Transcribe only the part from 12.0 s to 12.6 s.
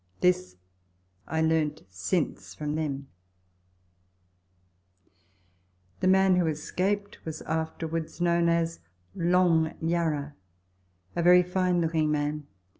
man.